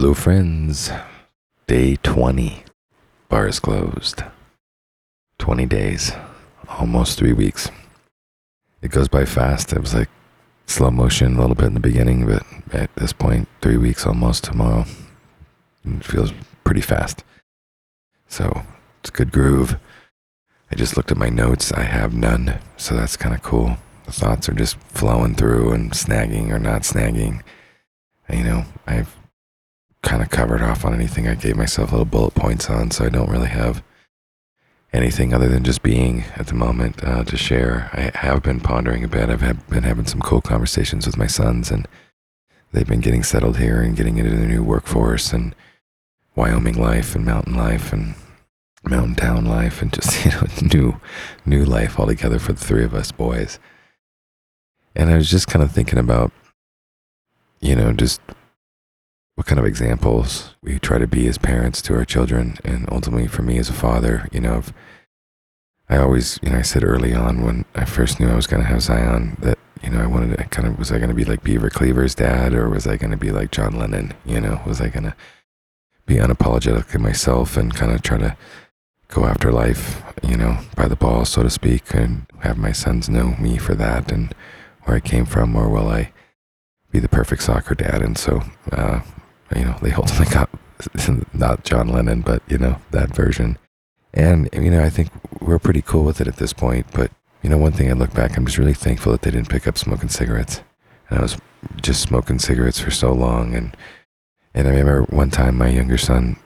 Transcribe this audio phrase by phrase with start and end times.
[0.00, 0.92] Hello, friends.
[1.66, 2.62] Day 20.
[3.28, 4.22] Bar is closed.
[5.38, 6.12] 20 days.
[6.68, 7.68] Almost three weeks.
[8.80, 9.72] It goes by fast.
[9.72, 10.08] It was like
[10.66, 14.44] slow motion a little bit in the beginning, but at this point, three weeks almost
[14.44, 14.84] tomorrow.
[15.84, 17.24] It feels pretty fast.
[18.28, 18.62] So
[19.00, 19.80] it's a good groove.
[20.70, 21.72] I just looked at my notes.
[21.72, 22.60] I have none.
[22.76, 23.78] So that's kind of cool.
[24.06, 27.42] The thoughts are just flowing through and snagging or not snagging.
[28.30, 29.17] You know, I've
[30.02, 33.08] kind of covered off on anything I gave myself little bullet points on, so I
[33.08, 33.82] don't really have
[34.92, 37.90] anything other than just being at the moment uh, to share.
[37.92, 39.28] I have been pondering a bit.
[39.28, 41.86] I've had, been having some cool conversations with my sons, and
[42.72, 45.54] they've been getting settled here and getting into the new workforce and
[46.34, 48.14] Wyoming life and mountain life and
[48.84, 51.00] mountain town life and just you know new
[51.44, 53.58] new life altogether for the three of us boys.
[54.94, 56.30] And I was just kind of thinking about
[57.60, 58.20] you know just
[59.38, 63.28] what kind of examples we try to be as parents to our children and ultimately
[63.28, 64.64] for me as a father you know
[65.88, 68.60] i always you know i said early on when i first knew i was going
[68.60, 71.14] to have zion that you know i wanted to kind of was i going to
[71.14, 74.40] be like beaver cleaver's dad or was i going to be like john lennon you
[74.40, 74.60] know?
[74.66, 75.14] Was i going to
[76.04, 78.36] be unapologetic to myself and kind of try to
[79.06, 83.08] go after life you know by the ball so to speak and have my sons
[83.08, 84.34] know me for that and
[84.82, 86.10] where i came from or will i
[86.90, 88.02] be the perfect soccer dad?
[88.02, 89.00] And so uh,
[89.54, 90.50] you know, they ultimately got
[91.32, 93.58] not John Lennon, but you know that version.
[94.14, 95.10] And you know, I think
[95.40, 96.86] we're pretty cool with it at this point.
[96.92, 97.10] But
[97.42, 99.66] you know, one thing I look back, I'm just really thankful that they didn't pick
[99.66, 100.62] up smoking cigarettes.
[101.08, 101.36] And I was
[101.80, 103.76] just smoking cigarettes for so long, and
[104.54, 106.36] and I remember one time my younger son,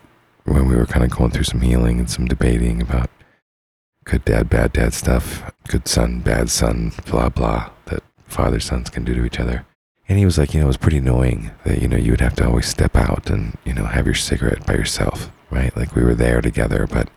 [0.45, 3.11] when we were kind of going through some healing and some debating about
[4.05, 9.05] good dad, bad dad stuff, good son, bad son, blah blah, that father sons can
[9.05, 9.67] do to each other.
[10.09, 12.21] And he was like, you know, it was pretty annoying that, you know, you would
[12.21, 15.75] have to always step out and, you know, have your cigarette by yourself, right?
[15.77, 17.09] Like we were there together, but,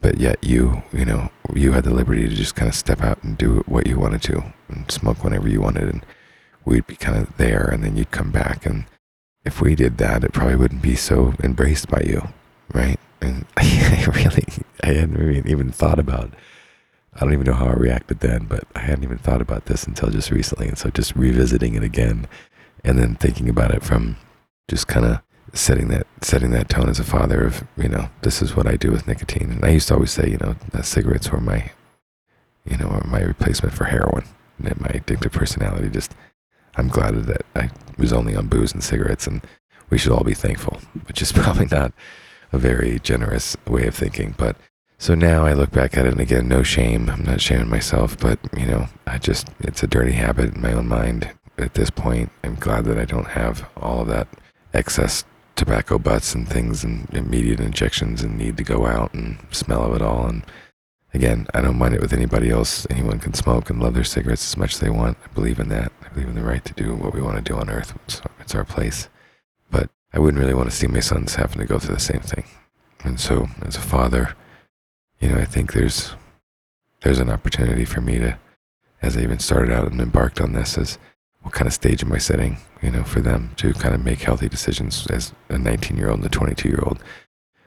[0.00, 3.22] but yet you, you know, you had the liberty to just kind of step out
[3.22, 5.88] and do what you wanted to and smoke whenever you wanted.
[5.88, 6.06] And
[6.64, 8.66] we'd be kind of there and then you'd come back.
[8.66, 8.84] And
[9.44, 12.28] if we did that, it probably wouldn't be so embraced by you,
[12.74, 12.98] right?
[13.20, 14.46] And I really,
[14.82, 16.34] I hadn't even thought about
[17.14, 19.84] I don't even know how I reacted then, but I hadn't even thought about this
[19.84, 20.68] until just recently.
[20.68, 22.26] And so just revisiting it again
[22.84, 24.16] and then thinking about it from
[24.68, 25.20] just kind of
[25.52, 28.76] setting that setting that tone as a father of, you know, this is what I
[28.76, 29.50] do with nicotine.
[29.52, 31.70] And I used to always say, you know, cigarettes were my
[32.64, 34.24] you know, my replacement for heroin.
[34.58, 36.14] And my addictive personality just
[36.76, 39.44] I'm glad that I was only on booze and cigarettes and
[39.90, 41.92] we should all be thankful, which is probably not
[42.52, 44.56] a very generous way of thinking, but
[45.02, 47.10] so now I look back at it and again, no shame.
[47.10, 50.72] I'm not shaming myself, but you know, I just, it's a dirty habit in my
[50.72, 52.30] own mind at this point.
[52.44, 54.28] I'm glad that I don't have all of that
[54.72, 55.24] excess
[55.56, 59.96] tobacco butts and things and immediate injections and need to go out and smell of
[59.96, 60.24] it all.
[60.24, 60.46] And
[61.12, 62.86] again, I don't mind it with anybody else.
[62.88, 65.18] Anyone can smoke and love their cigarettes as much as they want.
[65.24, 65.90] I believe in that.
[66.04, 67.92] I believe in the right to do what we want to do on earth.
[68.04, 69.08] It's, it's our place.
[69.68, 72.20] But I wouldn't really want to see my sons having to go through the same
[72.20, 72.44] thing.
[73.02, 74.36] And so as a father,
[75.22, 76.14] you know, I think there's
[77.02, 78.38] there's an opportunity for me to,
[79.00, 80.98] as I even started out and embarked on this, as
[81.42, 84.20] what kind of stage am I setting, you know, for them to kind of make
[84.20, 87.02] healthy decisions as a 19 year old and a 22 year old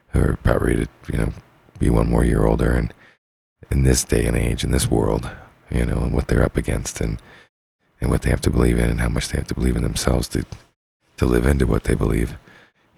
[0.10, 1.34] who are about ready to, you know,
[1.80, 2.94] be one more year older and
[3.72, 5.30] in this day and age, in this world,
[5.70, 7.22] you know, and what they're up against and,
[8.00, 9.84] and what they have to believe in and how much they have to believe in
[9.84, 10.46] themselves to,
[11.18, 12.38] to live into what they believe.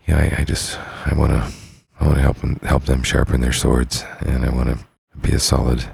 [0.05, 1.51] Yeah, I, I just, I want to
[1.99, 4.85] I want to help them, help them sharpen their swords, and I want to
[5.19, 5.85] be a solid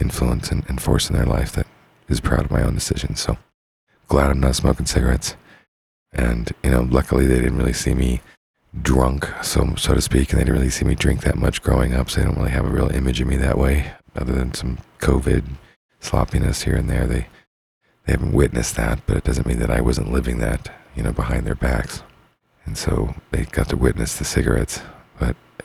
[0.00, 1.66] influence and, and force in their life that
[2.08, 3.20] is proud of my own decisions.
[3.20, 3.36] So
[4.08, 5.36] glad I'm not smoking cigarettes.
[6.12, 8.20] And, you know, luckily they didn't really see me
[8.82, 11.94] drunk, so, so to speak, and they didn't really see me drink that much growing
[11.94, 12.10] up.
[12.10, 14.78] So they don't really have a real image of me that way, other than some
[15.00, 15.44] COVID
[16.00, 17.06] sloppiness here and there.
[17.06, 17.26] They,
[18.06, 21.12] they haven't witnessed that, but it doesn't mean that I wasn't living that, you know,
[21.12, 22.02] behind their backs.
[22.64, 24.80] And so they got to witness the cigarettes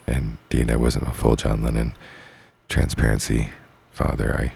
[0.06, 1.94] but indeed, I wasn't a full John Lennon
[2.68, 3.50] transparency
[3.90, 4.34] father.
[4.34, 4.52] I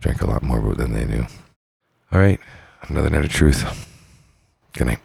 [0.00, 1.26] drank a lot more than they knew.
[2.10, 2.40] All right,
[2.88, 3.88] another night of truth.
[4.72, 5.00] Good night.